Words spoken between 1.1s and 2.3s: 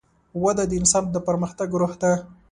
د پرمختګ روح ده.